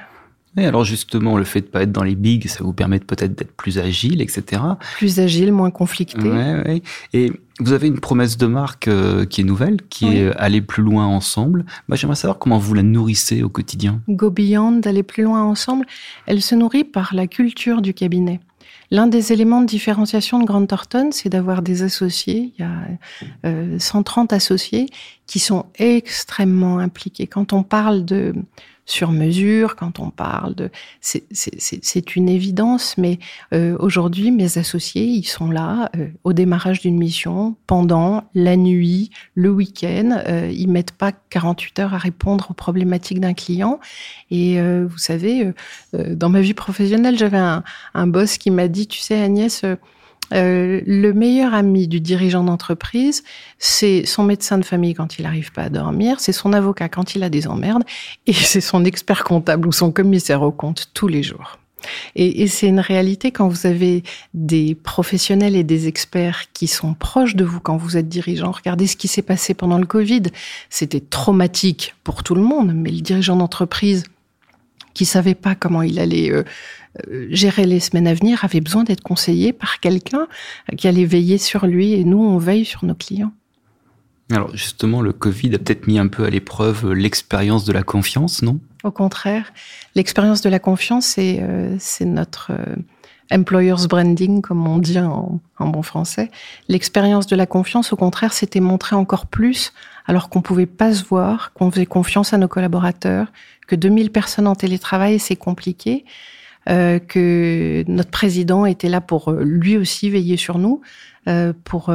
Et 0.57 0.67
alors 0.67 0.85
justement, 0.85 1.37
le 1.37 1.45
fait 1.45 1.61
de 1.61 1.67
pas 1.67 1.83
être 1.83 1.93
dans 1.93 2.03
les 2.03 2.15
bigs, 2.15 2.49
ça 2.49 2.65
vous 2.65 2.73
permet 2.73 2.99
peut-être 2.99 3.35
d'être 3.35 3.53
plus 3.53 3.79
agile, 3.79 4.23
etc. 4.23 4.63
Plus 4.97 5.21
agile, 5.21 5.53
moins 5.53 5.71
conflicté. 5.71 6.29
Ouais, 6.29 6.63
ouais. 6.65 6.83
Et 7.13 7.33
vous 7.61 7.73
avez 7.73 7.87
une 7.87 8.01
promesse 8.01 8.37
de 8.37 8.47
marque 8.47 8.89
euh, 8.89 9.27
qui 9.27 9.43
est 9.43 9.45
nouvelle, 9.45 9.79
qui 9.89 10.07
oui. 10.07 10.17
est 10.17 10.37
aller 10.37 10.61
plus 10.61 10.83
loin 10.83 11.07
ensemble. 11.07 11.65
Moi, 11.89 11.97
j'aimerais 11.97 12.17
savoir 12.17 12.39
comment 12.39 12.59
vous 12.59 12.75
la 12.75 12.83
nourrissez 12.83 13.43
au 13.43 13.49
quotidien. 13.49 14.01
Go 14.09 14.31
Beyond, 14.31 14.73
d'aller 14.73 15.03
plus 15.03 15.23
loin 15.23 15.43
ensemble, 15.43 15.87
elle 16.27 16.43
se 16.43 16.55
nourrit 16.55 16.85
par 16.85 17.15
la 17.15 17.27
culture 17.27 17.83
du 17.83 17.95
cabinet. 17.95 18.41
L'un 18.91 19.09
des 19.09 19.33
éléments 19.33 19.61
de 19.61 19.67
différenciation 19.67 20.39
de 20.39 20.45
Grande 20.45 20.69
Thornton, 20.69 21.09
c'est 21.11 21.29
d'avoir 21.29 21.63
des 21.63 21.83
associés. 21.83 22.53
Il 22.57 22.63
y 22.63 22.65
a 22.65 22.71
euh, 23.45 23.79
130 23.79 24.33
associés 24.33 24.87
qui 25.27 25.39
sont 25.39 25.67
extrêmement 25.79 26.79
impliqués. 26.79 27.27
Quand 27.27 27.53
on 27.53 27.63
parle 27.63 28.05
de 28.05 28.35
sur 28.87 29.11
mesure, 29.11 29.75
quand 29.75 29.99
on 29.99 30.11
parle 30.11 30.55
de... 30.55 30.71
C'est 31.01 32.17
une 32.17 32.29
évidence, 32.29 32.97
mais 32.97 33.19
euh, 33.53 33.77
aujourd'hui, 33.81 34.31
mes 34.31 34.59
associés, 34.59 35.05
ils 35.05 35.27
sont 35.27 35.51
là 35.51 35.91
euh, 35.97 36.07
au 36.23 36.33
démarrage 36.33 36.81
d'une 36.81 36.97
mission, 36.97 37.57
pendant 37.67 38.25
la 38.35 38.57
nuit, 38.57 39.11
le 39.35 39.51
week-end. 39.51 40.23
Euh, 40.29 40.51
ils 40.55 40.69
mettent 40.69 40.93
pas 40.93 41.11
48 41.13 41.81
heures 41.81 41.95
à 41.95 41.99
répondre 41.99 42.47
aux 42.51 42.55
problématiques 42.55 43.21
d'un 43.21 43.35
client. 43.35 43.81
Et 44.31 44.61
euh, 44.61 44.87
vous 44.89 44.99
savez, 44.99 45.53
euh, 45.95 46.15
dans 46.15 46.29
ma 46.29 46.41
vie 46.41 46.55
professionnelle, 46.55 47.19
j'avais 47.19 47.37
un, 47.37 47.65
un, 47.95 48.07
boss 48.07 48.39
qui 48.39 48.51
m'a 48.51 48.69
dit, 48.69 48.87
tu 48.87 49.01
sais, 49.01 49.21
Agnès... 49.21 49.65
Euh, 50.33 50.81
le 50.87 51.13
meilleur 51.13 51.55
ami 51.55 51.89
du 51.89 52.01
dirigeant 52.01 52.45
d'entreprise, 52.45 53.23
c'est 53.59 54.05
son 54.07 54.25
médecin 54.25 54.59
de 54.59 54.65
famille 54.65 54.95
quand 54.95 55.19
il 55.19 55.23
n'arrive 55.23 55.53
pas 55.53 55.63
à 55.63 55.69
dormir, 55.69 56.21
c'est 56.21 56.33
son 56.33 56.53
avocat 56.53 56.89
quand 56.89 57.15
il 57.15 57.23
a 57.23 57.29
des 57.29 57.47
emmerdes, 57.47 57.85
et 58.27 58.33
c'est 58.33 58.61
son 58.61 58.85
expert 58.85 59.25
comptable 59.25 59.69
ou 59.69 59.73
son 59.73 59.93
commissaire 59.93 60.43
au 60.43 60.53
compte 60.53 60.91
tous 60.95 61.09
les 61.09 61.23
jours. 61.23 61.59
Et, 62.17 62.49
c'est 62.49 62.67
une 62.67 62.81
réalité 62.81 63.31
quand 63.31 63.49
vous 63.49 63.67
avez 63.67 64.03
des 64.35 64.75
professionnels 64.75 65.55
et 65.55 65.63
des 65.63 65.87
experts 65.87 66.45
qui 66.53 66.67
sont 66.67 66.95
proches 66.95 67.37
de 67.37 67.45
vous 67.45 67.61
quand 67.61 67.77
vous 67.77 67.97
êtes 67.97 68.09
dirigeant. 68.09 68.51
Regardez 68.51 68.87
ce 68.87 68.97
qui 68.97 69.07
s'est 69.07 69.23
passé 69.23 69.55
pendant 69.55 69.79
le 69.79 69.87
Covid. 69.87 70.23
C'était 70.69 71.01
traumatique 71.01 71.95
pour 72.03 72.25
tout 72.25 72.35
le 72.35 72.43
monde, 72.43 72.73
mais 72.75 72.91
le 72.91 73.03
dirigeant 73.03 73.37
d'entreprise 73.37 74.05
qui 74.95 75.05
savait 75.05 75.35
pas 75.35 75.55
comment 75.55 75.83
il 75.83 75.99
allait 75.99 76.33
euh, 76.33 76.43
gérer 77.31 77.67
les 77.67 77.81
semaines 77.81 78.07
à 78.07 78.15
venir, 78.15 78.45
avait 78.45 78.61
besoin 78.61 78.85
d'être 78.85 79.03
conseillé 79.03 79.53
par 79.53 79.81
quelqu'un 79.81 80.27
qui 80.77 80.89
allait 80.89 81.05
veiller 81.05 81.39
sur 81.39 81.67
lui. 81.67 81.93
Et 81.93 82.05
nous, 82.05 82.23
on 82.23 82.39
veille 82.39 82.65
sur 82.65 82.85
nos 82.85 82.95
clients. 82.95 83.33
Alors 84.31 84.55
justement, 84.57 85.03
le 85.03 85.13
Covid 85.13 85.55
a 85.55 85.59
peut-être 85.59 85.87
mis 85.87 85.99
un 85.99 86.09
peu 86.09 86.25
à 86.25 86.31
l'épreuve 86.31 86.93
l'expérience 86.93 87.65
de 87.65 87.73
la 87.73 87.85
confiance, 87.85 88.43
non? 88.43 88.59
Au 88.83 88.91
contraire, 88.91 89.53
l'expérience 89.95 90.41
de 90.41 90.49
la 90.49 90.59
confiance, 90.59 91.07
c'est 91.07 91.39
euh, 91.41 91.77
notre 92.01 92.53
employer's 93.31 93.87
branding, 93.87 94.43
comme 94.43 94.67
on 94.67 94.79
dit 94.79 94.99
en, 94.99 95.41
bon 95.59 95.83
français. 95.83 96.31
L'expérience 96.69 97.27
de 97.27 97.37
la 97.37 97.47
confiance, 97.47 97.93
au 97.93 97.97
contraire, 97.97 98.33
s'était 98.33 98.61
montrée 98.61 98.97
encore 98.97 99.27
plus 99.27 99.73
alors 100.07 100.29
qu'on 100.29 100.43
pouvait 100.43 100.67
pas 100.67 100.95
se 100.95 101.05
voir, 101.05 101.53
qu'on 101.53 101.71
faisait 101.71 101.87
confiance 101.87 102.33
à 102.33 102.39
nos 102.39 102.49
collaborateurs, 102.49 103.33
que 103.67 103.75
2000 103.75 104.11
personnes 104.13 104.47
en 104.47 104.55
télétravail, 104.55 105.19
c'est 105.19 105.37
compliqué, 105.37 106.05
euh, 106.69 106.99
que 106.99 107.85
notre 107.89 108.11
président 108.11 108.67
était 108.67 108.89
là 108.89 109.01
pour 109.01 109.29
euh, 109.29 109.43
lui 109.43 109.77
aussi 109.77 110.11
veiller 110.11 110.37
sur 110.37 110.59
nous, 110.59 110.81
euh, 111.29 111.53
pour 111.65 111.93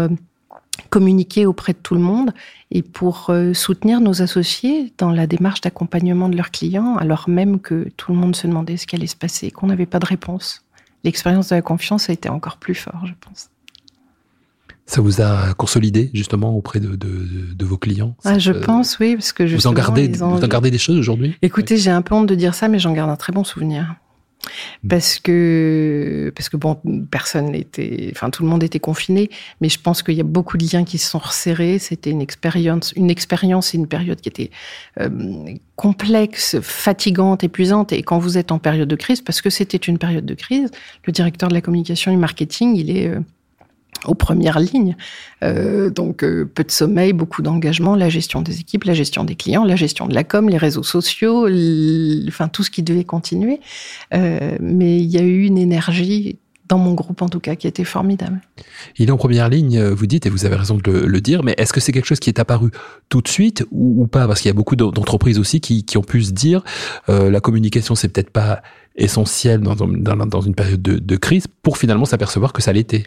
communiquer 0.90 1.46
auprès 1.46 1.74
de 1.74 1.78
tout 1.78 1.96
le 1.96 2.02
monde 2.02 2.34
et 2.72 2.82
pour 2.82 3.32
soutenir 3.54 4.02
nos 4.02 4.22
associés 4.22 4.92
dans 4.98 5.12
la 5.12 5.28
démarche 5.28 5.62
d'accompagnement 5.62 6.28
de 6.28 6.36
leurs 6.36 6.52
clients, 6.52 6.98
alors 6.98 7.30
même 7.30 7.60
que 7.60 7.88
tout 7.98 8.12
le 8.12 8.18
monde 8.18 8.36
se 8.36 8.48
demandait 8.48 8.78
ce 8.78 8.88
qui 8.88 8.96
allait 8.96 9.08
se 9.08 9.16
passer, 9.16 9.52
qu'on 9.52 9.68
n'avait 9.68 9.86
pas 9.86 10.00
de 10.00 10.06
réponse 10.06 10.64
l'expérience 11.04 11.50
de 11.50 11.56
la 11.56 11.62
confiance 11.62 12.10
a 12.10 12.14
été 12.14 12.30
encore 12.30 12.58
plus 12.58 12.76
fort, 12.76 13.06
je 13.06 13.14
pense. 13.20 13.50
Ça 14.86 15.02
vous 15.02 15.22
a 15.22 15.54
consolidé 15.54 16.12
justement 16.14 16.56
auprès 16.56 16.80
de, 16.80 17.66
vos 17.66 17.78
clients 17.78 18.16
ah, 18.26 18.40
Je 18.40 18.52
pense, 18.52 19.00
oui, 19.00 19.16
parce 19.16 19.32
que 19.32 19.44
vous 19.44 19.68
en 19.68 19.74
gardez, 19.74 20.10
vous 20.10 20.24
en 20.24 20.48
gardez 20.48 20.70
des 20.70 20.78
choses 20.78 20.98
aujourd'hui? 20.98 21.36
Écoutez, 21.42 21.78
j'ai 21.78 21.92
un 21.92 22.02
peu 22.02 22.14
honte 22.16 22.28
de 22.28 22.36
dire 22.36 22.56
ça, 22.56 22.68
mais 22.68 22.80
j'en 22.80 22.92
garde 22.92 23.10
un 23.10 23.16
très 23.16 23.32
bon 23.32 23.44
souvenir. 23.44 23.96
Mm. 24.84 24.88
parce 24.88 25.20
que 25.20 26.32
parce 26.36 26.50
que 26.50 26.58
bon 26.58 26.80
personne 27.10 27.52
n'était 27.52 28.12
enfin 28.12 28.30
tout 28.30 28.44
le 28.44 28.50
monde 28.50 28.64
était 28.64 28.80
confiné 28.80 29.30
mais 29.60 29.70
je 29.70 29.80
pense 29.80 30.02
qu'il 30.02 30.16
y 30.16 30.22
a 30.22 30.26
beaucoup 30.26 30.58
de 30.58 30.66
liens 30.66 30.84
qui 30.84 30.98
se 30.98 31.10
sont 31.10 31.20
resserrés 31.20 31.80
c'était 31.80 32.10
une 32.10 32.22
expérience 32.22 32.92
une 32.96 33.10
expérience 33.10 33.74
et 33.74 33.78
une 33.78 33.88
période 33.88 34.20
qui 34.20 34.30
était 34.30 34.52
euh, 35.00 35.10
complexe 35.76 36.60
fatigante 36.62 37.44
épuisante 37.44 37.94
et 37.94 38.02
quand 38.02 38.20
vous 38.20 38.38
êtes 38.38 38.52
en 38.52 38.60
période 38.60 38.90
de 38.90 38.96
crise 38.96 39.22
parce 39.22 39.42
que 39.42 39.50
c'était 39.50 39.78
une 39.78 39.98
période 39.98 40.26
de 40.26 40.34
crise 40.34 40.72
le 41.06 41.14
directeur 41.14 41.50
de 41.50 41.54
la 41.54 41.62
communication 41.62 42.12
et 42.12 42.18
marketing 42.18 42.76
il 42.76 42.96
est 42.96 43.08
euh, 43.08 43.20
aux 44.06 44.16
premières 44.16 44.60
lignes. 44.60 44.96
Euh, 45.44 45.90
donc 45.90 46.24
euh, 46.24 46.46
peu 46.46 46.64
de 46.64 46.72
sommeil, 46.72 47.14
beaucoup 47.14 47.42
d'engagement, 47.42 47.96
la 47.96 48.10
gestion 48.10 48.42
des 48.42 48.60
équipes, 48.60 48.84
la 48.84 48.94
gestion 48.94 49.24
des 49.24 49.36
clients, 49.36 49.64
la 49.64 49.76
gestion 49.76 50.08
de 50.08 50.14
la 50.14 50.24
com, 50.24 50.50
les 50.50 50.58
réseaux 50.58 50.84
sociaux, 50.84 51.48
enfin 52.28 52.48
tout 52.48 52.64
ce 52.64 52.72
qui 52.72 52.84
devait 52.84 53.04
continuer. 53.04 53.60
Euh, 54.14 54.58
mais 54.60 55.00
il 55.00 55.10
y 55.10 55.18
a 55.18 55.24
eu 55.24 55.44
une 55.44 55.58
énergie 55.58 56.38
dans 56.68 56.78
mon 56.78 56.94
groupe 56.94 57.22
en 57.22 57.28
tout 57.28 57.42
cas, 57.42 57.56
qui 57.56 57.68
était 57.68 57.84
formidable. 57.84 58.40
Il 58.98 59.10
est 59.10 59.12
en 59.12 59.18
première 59.18 59.50
ligne, 59.50 59.84
vous 59.90 60.08
dites, 60.08 60.26
et 60.26 60.30
vous 60.30 60.46
avez 60.46 60.56
raison 60.56 60.78
de 60.78 60.92
le, 60.92 61.22
dire, 61.22 61.44
mais 61.44 61.54
est-ce 61.58 61.74
que 61.74 61.82
c'est 61.82 61.92
quelque 61.92 62.06
chose 62.06 62.22
qui 62.22 62.30
est 62.30 62.40
apparu 62.40 62.72
tout 63.10 63.22
de 63.22 63.28
suite 63.28 63.66
ou, 63.72 64.08
pas? 64.08 64.26
Parce 64.26 64.40
qu'il 64.40 64.48
y 64.48 64.52
a 64.52 64.56
beaucoup 64.56 64.78
d'entreprises 64.78 65.38
aussi 65.38 65.60
qui, 65.60 65.84
qui, 65.84 65.98
ont 65.98 66.04
pu 66.04 66.24
se 66.24 66.32
dire, 66.32 66.64
la 67.10 67.42
communication, 67.42 67.94
c'est 67.94 68.08
peut-être 68.08 68.30
pas 68.30 68.62
essentiel 68.96 69.62
dans, 69.62 69.76
dans, 69.76 69.88
dans 70.26 70.42
une 70.42 70.54
période 70.54 70.82
de, 70.82 71.16
crise 71.16 71.48
pour 71.62 71.78
finalement 71.78 72.06
s'apercevoir 72.06 72.52
que 72.52 72.62
ça 72.62 72.74
l'était. 72.74 73.04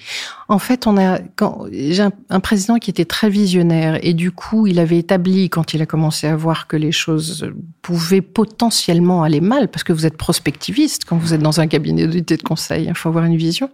En 0.48 0.58
fait, 0.58 0.86
on 0.86 0.96
a 0.96 1.18
quand 1.36 1.66
j'ai 1.72 2.06
un, 2.30 2.40
président 2.40 2.78
qui 2.78 2.90
était 2.90 3.04
très 3.04 3.28
visionnaire 3.28 3.98
et 4.02 4.14
du 4.14 4.30
coup, 4.30 4.66
il 4.66 4.78
avait 4.78 4.98
établi 4.98 5.50
quand 5.50 5.74
il 5.74 5.82
a 5.82 5.86
commencé 5.86 6.26
à 6.26 6.36
voir 6.36 6.68
que 6.68 6.76
les 6.76 6.92
choses 6.92 7.50
pouvaient 7.82 8.22
potentiellement 8.22 9.24
aller 9.24 9.40
mal 9.40 9.68
parce 9.68 9.84
que 9.84 9.92
vous 9.92 10.06
êtes 10.06 10.16
prospectiviste 10.16 11.04
quand 11.04 11.16
vous 11.16 11.34
êtes 11.34 11.42
dans 11.42 11.60
un 11.60 11.66
cabinet 11.66 12.06
d'audit 12.06 12.36
de 12.36 12.42
conseil, 12.42 12.86
il 12.88 12.94
faut 12.94 13.08
avoir 13.08 13.24
une 13.24 13.36
vision, 13.36 13.70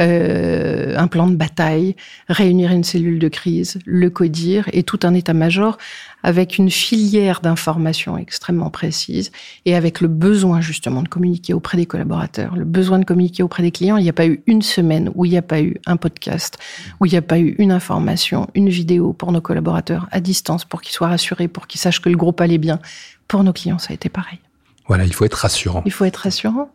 euh, 0.00 0.96
un 0.96 1.06
plan 1.06 1.26
de 1.26 1.36
bataille, 1.36 1.96
réunir 2.28 2.72
une 2.72 2.84
cellule 2.84 3.18
de 3.18 3.28
crise, 3.28 3.78
le 3.84 4.10
codir 4.10 4.68
et 4.72 4.82
tout 4.82 5.00
un 5.02 5.14
état-major 5.14 5.76
avec 6.22 6.58
une 6.58 6.70
filière 6.70 7.40
d'information 7.40 8.18
extrêmement 8.18 8.70
précise 8.70 9.30
et 9.64 9.76
avec 9.76 10.00
le 10.00 10.08
besoin 10.08 10.60
justement 10.60 11.02
de 11.02 11.08
communiquer 11.08 11.35
auprès 11.52 11.76
des 11.76 11.86
collaborateurs, 11.86 12.56
le 12.56 12.64
besoin 12.64 12.98
de 12.98 13.04
communiquer 13.04 13.42
auprès 13.42 13.62
des 13.62 13.70
clients. 13.70 13.96
Il 13.96 14.02
n'y 14.02 14.08
a 14.08 14.14
pas 14.14 14.26
eu 14.26 14.42
une 14.46 14.62
semaine 14.62 15.10
où 15.14 15.24
il 15.24 15.30
n'y 15.30 15.36
a 15.36 15.42
pas 15.42 15.60
eu 15.60 15.76
un 15.86 15.96
podcast, 15.96 16.58
où 17.00 17.06
il 17.06 17.12
n'y 17.12 17.18
a 17.18 17.22
pas 17.22 17.38
eu 17.38 17.54
une 17.58 17.72
information, 17.72 18.48
une 18.54 18.68
vidéo 18.68 19.12
pour 19.12 19.32
nos 19.32 19.40
collaborateurs 19.40 20.08
à 20.10 20.20
distance 20.20 20.64
pour 20.64 20.82
qu'ils 20.82 20.92
soient 20.92 21.08
rassurés, 21.08 21.48
pour 21.48 21.66
qu'ils 21.66 21.80
sachent 21.80 22.00
que 22.00 22.08
le 22.08 22.16
groupe 22.16 22.40
allait 22.40 22.58
bien. 22.58 22.80
Pour 23.28 23.42
nos 23.42 23.52
clients, 23.52 23.78
ça 23.78 23.88
a 23.90 23.94
été 23.94 24.08
pareil. 24.08 24.38
Voilà, 24.86 25.04
il 25.04 25.12
faut 25.12 25.24
être 25.24 25.34
rassurant. 25.34 25.82
Il 25.84 25.92
faut 25.92 26.04
être 26.04 26.16
rassurant, 26.16 26.70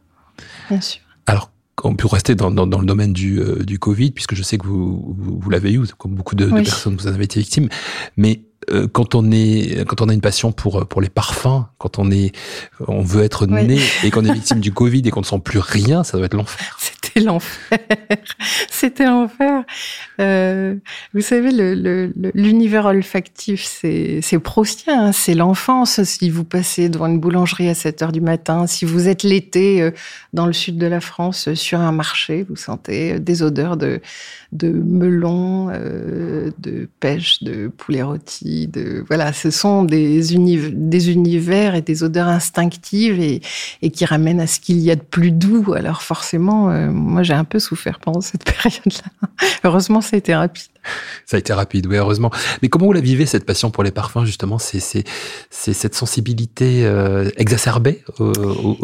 bien 0.70 0.82
sûr. 0.82 1.02
Alors, 1.28 1.52
on 1.84 1.96
peut 1.96 2.08
rester 2.08 2.36
dans, 2.36 2.52
dans, 2.52 2.80
le 2.80 2.86
domaine 2.86 3.14
du, 3.14 3.40
euh, 3.40 3.64
du, 3.64 3.80
Covid, 3.80 4.12
puisque 4.12 4.36
je 4.36 4.44
sais 4.44 4.58
que 4.58 4.68
vous, 4.68 5.16
vous, 5.18 5.50
l'avez 5.50 5.74
eu, 5.74 5.82
comme 5.98 6.14
beaucoup 6.14 6.36
de, 6.36 6.46
de, 6.46 6.52
personnes, 6.52 6.96
vous 6.96 7.08
en 7.08 7.14
avez 7.14 7.24
été 7.24 7.40
victime. 7.40 7.70
Mais 8.18 8.42
euh, 8.72 8.88
quand 8.88 9.16
on 9.16 9.32
est 9.32 9.86
quand 9.86 10.02
on 10.02 10.10
a 10.10 10.14
une 10.14 10.22
passion 10.22 10.52
pour 10.52 10.88
pour 10.88 11.02
les 11.02 11.10
parfums, 11.10 11.66
quand 11.78 12.00
on 12.00 12.12
est 12.12 12.32
on 12.88 13.02
veut 13.02 13.24
être 13.24 13.46
né 13.46 13.80
et 14.04 14.12
qu'on 14.12 14.26
est 14.26 14.34
victime 14.34 14.60
du 14.60 14.74
Covid 14.74 15.02
et 15.06 15.12
qu'on 15.12 15.22
ne 15.22 15.26
sent 15.26 15.42
plus 15.44 15.60
rien, 15.60 16.04
ça 16.04 16.18
doit 16.18 16.26
être 16.26 16.34
l'enfer. 16.34 16.78
C'était 17.04 17.26
l'enfer. 17.26 17.80
C'était 18.70 19.06
l'enfer. 19.06 19.64
Euh, 20.20 20.76
vous 21.14 21.22
savez, 21.22 21.52
l'univers 22.34 22.86
olfactif, 22.86 23.64
c'est 23.64 24.40
proustien, 24.40 25.08
hein, 25.08 25.12
c'est 25.12 25.34
l'enfance. 25.34 26.04
Si 26.04 26.30
vous 26.30 26.44
passez 26.44 26.90
devant 26.90 27.08
une 27.08 27.20
boulangerie 27.20 27.70
à 27.70 27.74
7 27.74 28.02
heures 28.04 28.12
du 28.12 28.22
matin, 28.22 28.68
si 28.68 28.86
vous 28.86 29.08
êtes 29.08 29.24
l'été 29.24 29.82
euh, 29.82 29.92
dans 30.34 30.46
le 30.46 30.54
sud 30.54 30.78
de 30.78 30.86
la 30.86 31.02
France 31.02 31.48
euh, 31.48 31.56
sur 31.56 31.80
un 31.80 31.92
marché, 31.92 32.46
vous 32.48 32.56
sentez 32.56 33.20
des 33.20 33.42
odeurs 33.42 33.78
de 33.78 34.00
de 34.52 34.68
melon, 34.68 35.68
de 35.68 36.90
pêche, 37.00 37.42
de 37.42 37.70
poulet 37.70 38.02
rôti, 38.02 38.68
de 38.68 39.02
voilà, 39.08 39.32
ce 39.32 39.50
sont 39.50 39.84
des, 39.84 40.20
des 40.20 41.10
univers 41.10 41.74
et 41.74 41.82
des 41.82 42.04
odeurs 42.04 42.28
instinctives 42.28 43.22
et, 43.22 43.40
et 43.82 43.92
qui 43.92 44.04
ramènent 44.04 44.42
à 44.42 44.48
ce 44.48 44.60
qu'il 44.60 44.80
y 44.80 44.92
a 44.92 44.98
de 44.98 45.02
plus 45.02 45.32
doux. 45.32 45.72
Alors 45.72 46.02
forcément, 46.02 46.70
moi 46.92 47.24
j'ai 47.24 47.34
un 47.34 47.44
peu 47.44 47.60
souffert 47.60 48.00
pendant 48.00 48.22
cette 48.22 48.44
période-là. 48.62 49.28
Heureusement, 49.64 50.02
ça 50.02 50.16
a 50.16 50.18
été 50.18 50.36
rapide. 50.36 50.71
Ça 51.26 51.38
a 51.38 51.40
été 51.40 51.54
rapide, 51.54 51.88
oui, 51.88 51.98
heureusement. 51.98 52.32
Mais 52.62 52.70
comment 52.70 52.88
vous 52.88 52.94
la 52.94 53.02
vivez, 53.02 53.26
cette 53.26 53.46
passion 53.46 53.72
pour 53.72 53.84
les 53.84 53.92
parfums, 53.92 54.26
justement 54.26 54.58
C'est 54.58 55.04
cette 55.50 55.96
sensibilité 55.96 56.84
euh, 56.86 57.30
exacerbée 57.38 58.04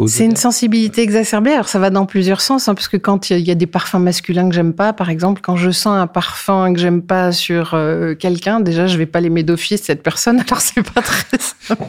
C'est 0.06 0.24
une 0.24 0.36
sensibilité 0.36 1.02
exacerbée. 1.02 1.52
Alors, 1.52 1.68
ça 1.68 1.78
va 1.78 1.90
dans 1.90 2.06
plusieurs 2.06 2.40
sens, 2.40 2.68
hein, 2.68 2.74
parce 2.74 2.88
que 2.88 2.96
quand 2.96 3.30
il 3.30 3.46
y, 3.46 3.50
a 3.50 3.54
des 3.54 3.66
parfums 3.66 3.98
masculins 3.98 4.48
que 4.48 4.54
j'aime 4.54 4.72
pas, 4.72 4.92
par 4.92 5.10
exemple, 5.10 5.40
quand 5.42 5.56
je 5.56 5.70
sens 5.70 5.98
un 5.98 6.06
parfum 6.06 6.72
que 6.72 6.78
j'aime 6.78 7.02
pas 7.02 7.32
sur 7.32 7.74
euh, 7.74 8.14
quelqu'un, 8.14 8.60
déjà, 8.60 8.86
je 8.86 8.96
vais 8.96 9.06
pas 9.06 9.20
l'aimer 9.20 9.42
d'office, 9.42 9.82
cette 9.82 10.02
personne, 10.02 10.40
alors 10.46 10.60
c'est 10.60 10.82
pas 10.82 11.02
très 11.02 11.38
sympa. 11.38 11.84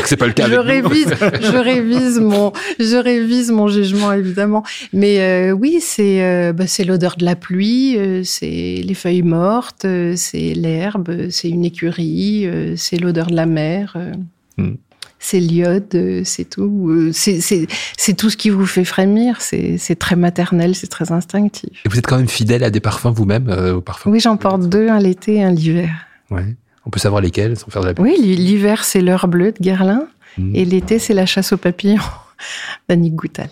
que 0.00 0.08
c'est 0.08 0.16
pas 0.16 0.26
le 0.26 0.32
cas 0.32 0.48
je 0.48 0.54
révise, 0.54 1.12
je 1.40 1.56
révise 1.56 2.20
mon, 2.20 2.52
je 2.78 2.96
révise 2.96 3.50
mon 3.50 3.68
jugement, 3.68 4.12
évidemment. 4.12 4.62
Mais 4.92 5.20
euh, 5.20 5.52
oui, 5.52 5.78
c'est 5.80 6.52
bah, 6.52 6.64
l'odeur 6.86 7.16
de 7.16 7.24
la 7.24 7.34
pluie, 7.34 7.98
c'est 8.24 8.46
les 8.84 8.94
feuilles 8.94 9.05
mortes, 9.22 9.84
euh, 9.84 10.14
c'est 10.16 10.54
l'herbe, 10.54 11.30
c'est 11.30 11.48
une 11.48 11.64
écurie, 11.64 12.46
euh, 12.46 12.74
c'est 12.76 12.96
l'odeur 12.96 13.28
de 13.28 13.36
la 13.36 13.46
mer. 13.46 13.94
Euh, 13.96 14.12
hmm. 14.58 14.76
C'est 15.18 15.40
l'iode, 15.40 16.22
c'est 16.24 16.48
tout. 16.48 17.10
C'est 17.12 18.16
tout 18.16 18.30
ce 18.30 18.36
qui 18.36 18.50
vous 18.50 18.66
fait 18.66 18.84
frémir. 18.84 19.40
C'est 19.40 19.98
très 19.98 20.14
maternel, 20.14 20.74
c'est 20.74 20.86
très 20.88 21.10
instinctif. 21.10 21.70
Et 21.84 21.88
vous 21.88 21.98
êtes 21.98 22.06
quand 22.06 22.18
même 22.18 22.28
fidèle 22.28 22.62
à 22.62 22.70
des 22.70 22.80
parfums 22.80 23.12
vous-même 23.12 23.80
parfums 23.80 24.10
Oui, 24.10 24.20
j'en 24.20 24.36
porte 24.36 24.68
deux, 24.68 24.88
un 24.88 25.00
l'été 25.00 25.36
et 25.36 25.42
un 25.42 25.50
l'hiver. 25.50 25.90
Ouais. 26.30 26.54
On 26.84 26.90
peut 26.90 27.00
savoir 27.00 27.22
lesquels 27.22 27.56
sans 27.56 27.70
faire 27.70 27.82
de 27.82 27.86
la 27.86 27.94
Oui, 27.98 28.14
l'hiver, 28.20 28.84
c'est 28.84 29.00
l'heure 29.00 29.26
bleue 29.26 29.52
de 29.52 29.58
Guerlain. 29.58 30.06
Hmm. 30.36 30.54
Et 30.54 30.66
l'été, 30.66 30.98
c'est 30.98 31.14
la 31.14 31.26
chasse 31.26 31.50
aux 31.52 31.56
papillons 31.56 32.02
d'Annick 32.88 33.14
Goutal. 33.14 33.48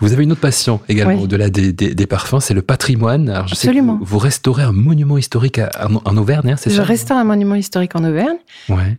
Vous 0.00 0.12
avez 0.12 0.24
une 0.24 0.32
autre 0.32 0.40
passion 0.40 0.80
également 0.88 1.20
au-delà 1.20 1.50
des, 1.50 2.06
parfums, 2.06 2.40
c'est 2.40 2.54
le 2.54 2.62
patrimoine. 2.62 3.28
Alors 3.28 3.48
je 3.48 3.54
Absolument. 3.54 3.98
Sais 3.98 4.04
vous, 4.06 4.18
restaurez 4.18 4.62
un 4.62 4.72
monument 4.72 5.18
historique 5.18 5.60
en, 6.04 6.16
Auvergne, 6.16 6.52
hein, 6.52 6.56
c'est 6.56 6.70
ça 6.70 6.76
Je 6.76 6.82
restaure 6.82 7.16
un 7.16 7.24
monument 7.24 7.54
historique 7.54 7.94
en 7.96 8.04
Auvergne. 8.04 8.38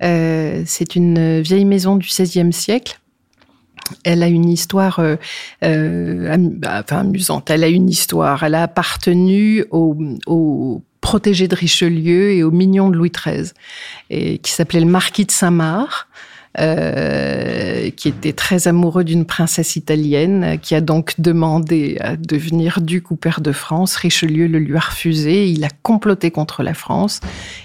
Euh, 0.03 0.63
c'est 0.65 0.95
une 0.95 1.41
vieille 1.41 1.65
maison 1.65 1.95
du 1.95 2.07
XVIe 2.07 2.53
siècle. 2.53 2.99
Elle 4.03 4.23
a 4.23 4.27
une 4.27 4.49
histoire 4.49 4.99
euh, 4.99 5.15
euh, 5.63 6.57
enfin, 6.65 6.99
amusante. 6.99 7.49
Elle 7.49 7.63
a 7.63 7.67
une 7.67 7.89
histoire. 7.89 8.43
Elle 8.43 8.55
a 8.55 8.63
appartenu 8.63 9.65
au, 9.71 9.97
au 10.25 10.81
protégé 11.01 11.47
de 11.47 11.55
Richelieu 11.55 12.31
et 12.31 12.43
au 12.43 12.51
mignon 12.51 12.89
de 12.89 12.95
Louis 12.95 13.11
XIII, 13.11 13.51
et, 14.09 14.37
qui 14.39 14.51
s'appelait 14.51 14.79
le 14.79 14.85
marquis 14.87 15.25
de 15.25 15.31
Saint-Marc. 15.31 16.07
Euh, 16.59 17.89
qui 17.91 18.07
était 18.07 18.33
très 18.33 18.67
amoureux 18.67 19.03
d'une 19.03 19.25
princesse 19.25 19.75
italienne, 19.75 20.57
qui 20.61 20.75
a 20.75 20.81
donc 20.81 21.15
demandé 21.19 21.97
à 21.99 22.15
devenir 22.15 22.81
duc 22.81 23.11
ou 23.11 23.15
père 23.15 23.41
de 23.41 23.51
France. 23.51 23.95
Richelieu 23.95 24.47
le 24.47 24.59
lui 24.59 24.75
a 24.75 24.79
refusé. 24.79 25.47
Il 25.47 25.63
a 25.63 25.69
comploté 25.81 26.31
contre 26.31 26.63
la 26.63 26.73
France 26.73 27.19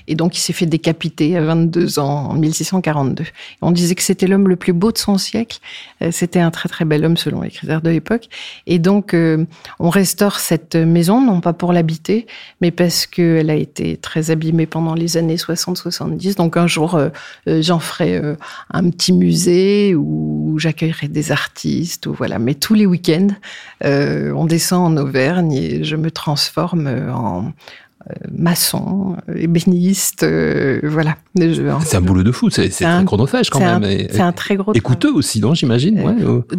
et 0.06 0.14
donc 0.14 0.36
il 0.36 0.40
s'est 0.40 0.52
fait 0.52 0.66
décapiter 0.66 1.36
à 1.36 1.42
22 1.42 1.98
ans 1.98 2.30
en 2.30 2.34
1642. 2.34 3.24
On 3.62 3.70
disait 3.70 3.94
que 3.94 4.02
c'était 4.02 4.26
l'homme 4.26 4.48
le 4.48 4.56
plus 4.56 4.72
beau 4.72 4.92
de 4.92 4.98
son 4.98 5.18
siècle. 5.18 5.58
Euh, 6.02 6.10
c'était 6.10 6.40
un 6.40 6.50
très 6.50 6.68
très 6.68 6.84
bel 6.84 7.04
homme 7.04 7.16
selon 7.16 7.42
les 7.42 7.50
critères 7.50 7.82
de 7.82 7.90
l'époque. 7.90 8.28
Et 8.66 8.78
donc 8.78 9.14
euh, 9.14 9.44
on 9.78 9.90
restaure 9.90 10.38
cette 10.38 10.76
maison 10.76 11.20
non 11.20 11.40
pas 11.40 11.52
pour 11.52 11.72
l'habiter, 11.72 12.26
mais 12.60 12.70
parce 12.70 13.06
qu'elle 13.06 13.50
a 13.50 13.54
été 13.54 13.96
très 13.96 14.30
abîmée 14.30 14.66
pendant 14.66 14.94
les 14.94 15.16
années 15.16 15.36
60-70. 15.36 16.36
Donc 16.36 16.56
un 16.56 16.66
jour, 16.66 16.98
j'en 17.46 17.78
ferai 17.78 18.08
euh, 18.16 18.34
un 18.78 18.90
petit 18.90 19.12
musée 19.12 19.94
où 19.94 20.56
j'accueillerai 20.58 21.08
des 21.08 21.32
artistes. 21.32 22.06
Ou 22.06 22.12
voilà. 22.12 22.38
Mais 22.38 22.54
tous 22.54 22.74
les 22.74 22.86
week-ends, 22.86 23.28
on 23.82 24.44
descend 24.46 24.98
en 24.98 25.02
Auvergne 25.02 25.52
et 25.52 25.84
je 25.84 25.96
me 25.96 26.10
transforme 26.10 26.88
en 27.12 27.52
maçon, 28.30 29.16
ébéniste, 29.34 30.26
voilà. 30.82 31.16
C'est 31.36 31.96
un 31.96 32.00
boulot 32.00 32.22
de 32.22 32.32
fou, 32.32 32.48
c'est 32.50 32.84
un 32.84 33.04
chronophage 33.04 33.50
quand 33.50 33.60
même. 33.60 33.84
C'est 34.10 34.20
un 34.20 34.32
très 34.32 34.56
gros. 34.56 34.72
Et 34.74 34.80
coûteux 34.80 35.12
aussi, 35.12 35.40
non 35.40 35.54
J'imagine. 35.54 36.02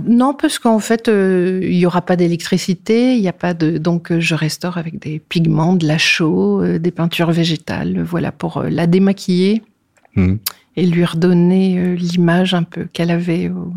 Non, 0.08 0.34
parce 0.34 0.60
qu'en 0.60 0.80
fait, 0.80 1.08
il 1.08 1.76
n'y 1.76 1.86
aura 1.86 2.02
pas 2.02 2.16
d'électricité, 2.16 3.16
il 3.16 3.22
n'y 3.22 3.28
a 3.28 3.34
pas 3.34 3.54
de. 3.54 3.78
Donc, 3.78 4.18
je 4.18 4.36
restaure 4.36 4.78
avec 4.78 5.00
des 5.00 5.20
pigments, 5.20 5.74
de 5.74 5.88
la 5.88 5.98
chaux, 5.98 6.64
des 6.78 6.92
peintures 6.92 7.32
végétales, 7.32 8.02
voilà, 8.04 8.32
pour 8.32 8.64
la 8.64 8.88
démaquiller. 8.88 9.64
Hmm. 10.16 10.36
Et 10.76 10.86
lui 10.86 11.04
redonner 11.04 11.78
euh, 11.78 11.96
l'image 11.96 12.54
un 12.54 12.64
peu 12.64 12.86
qu'elle 12.94 13.12
avait 13.12 13.50
au, 13.50 13.74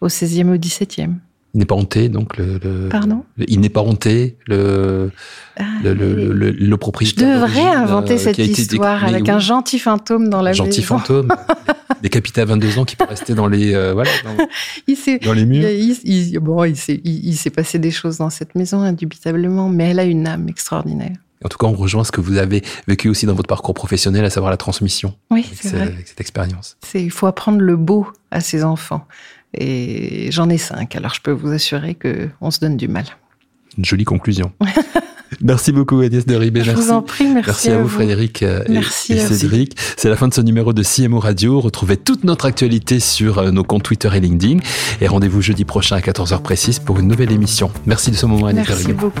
au 0.00 0.08
16e, 0.08 0.54
au 0.54 0.56
17e. 0.56 1.14
Il 1.56 1.60
n'est 1.60 1.64
pas 1.64 1.74
hanté, 1.74 2.10
donc 2.10 2.36
le. 2.36 2.88
Pardon? 2.90 3.24
Il 3.48 3.60
n'est 3.60 3.70
pas 3.70 3.80
hanté, 3.80 4.36
le, 4.46 5.10
ah, 5.56 5.62
le, 5.82 5.94
le, 5.94 6.50
le, 6.50 6.76
propriétaire. 6.76 7.26
Je 7.26 7.44
devrais 7.46 7.74
inventer 7.74 8.14
euh, 8.14 8.18
cette 8.18 8.36
histoire 8.36 9.02
avec 9.02 9.26
un 9.30 9.38
gentil 9.38 9.78
fantôme 9.78 10.28
dans 10.28 10.42
la 10.42 10.50
maison. 10.50 10.64
Gentil 10.64 10.82
fantôme, 10.82 11.28
décapité 12.02 12.42
à 12.42 12.44
22 12.44 12.78
ans 12.78 12.84
qui 12.84 12.96
peut 12.96 13.06
rester 13.08 13.34
dans 13.34 13.46
les, 13.46 13.74
euh, 13.74 13.94
voilà, 13.94 14.10
dans, 14.22 14.46
il 14.86 15.18
dans 15.24 15.32
les 15.32 15.46
murs. 15.46 15.66
Il, 15.70 16.38
bon, 16.40 16.62
il 16.64 16.76
s'est, 16.76 17.00
il, 17.04 17.34
s'est 17.36 17.48
passé 17.48 17.78
des 17.78 17.90
choses 17.90 18.18
dans 18.18 18.28
cette 18.28 18.54
maison, 18.54 18.82
indubitablement, 18.82 19.70
mais 19.70 19.92
elle 19.92 19.98
a 20.00 20.04
une 20.04 20.26
âme 20.26 20.50
extraordinaire. 20.50 21.16
En 21.44 21.48
tout 21.48 21.58
cas, 21.58 21.66
on 21.66 21.74
rejoint 21.74 22.04
ce 22.04 22.12
que 22.12 22.20
vous 22.20 22.38
avez 22.38 22.62
vécu 22.88 23.08
aussi 23.08 23.26
dans 23.26 23.34
votre 23.34 23.48
parcours 23.48 23.74
professionnel, 23.74 24.24
à 24.24 24.30
savoir 24.30 24.50
la 24.50 24.56
transmission. 24.56 25.14
Oui, 25.30 25.44
c'est 25.54 25.70
vrai. 25.70 25.82
Avec 25.82 26.08
cette 26.08 26.20
expérience. 26.20 26.76
Il 26.94 27.10
faut 27.10 27.26
apprendre 27.26 27.60
le 27.60 27.76
beau 27.76 28.06
à 28.30 28.40
ses 28.40 28.64
enfants. 28.64 29.06
Et 29.54 30.30
j'en 30.32 30.48
ai 30.48 30.58
cinq, 30.58 30.96
alors 30.96 31.14
je 31.14 31.20
peux 31.20 31.30
vous 31.30 31.50
assurer 31.50 31.94
qu'on 31.94 32.50
se 32.50 32.60
donne 32.60 32.76
du 32.76 32.88
mal. 32.88 33.04
Une 33.78 33.84
jolie 33.84 34.04
conclusion. 34.04 34.52
Merci 35.40 35.72
beaucoup 35.72 36.00
Agnès 36.00 36.24
de 36.24 36.34
Ribé. 36.34 36.62
Je 36.62 36.70
vous 36.72 36.90
en 36.90 37.02
prie, 37.02 37.24
merci, 37.24 37.46
merci 37.46 37.70
à, 37.70 37.78
vous, 37.78 37.88
Frédéric 37.88 38.42
euh, 38.42 38.62
merci, 38.68 39.14
et, 39.14 39.18
Cédric. 39.18 39.76
C'est 39.96 40.08
la 40.08 40.16
fin 40.16 40.28
de 40.28 40.34
ce 40.34 40.40
numéro 40.40 40.72
de 40.72 40.82
CMO 40.82 41.18
Radio. 41.18 41.60
Retrouvez 41.60 41.96
toute 41.96 42.24
notre 42.24 42.46
actualité 42.46 43.00
sur 43.00 43.38
euh, 43.38 43.50
nos 43.50 43.64
comptes 43.64 43.82
Twitter 43.82 44.08
et 44.14 44.20
LinkedIn. 44.20 44.60
Et 45.00 45.08
rendez-vous 45.08 45.42
jeudi 45.42 45.64
prochain 45.64 45.96
à 45.96 46.00
14h 46.00 46.40
précise 46.42 46.78
pour 46.78 47.00
une 47.00 47.08
nouvelle 47.08 47.32
émission. 47.32 47.70
Merci 47.86 48.10
de 48.12 48.16
ce 48.16 48.26
moment 48.26 48.46
Agnès 48.46 48.68
Merci 48.68 48.92
beaucoup. 48.92 49.20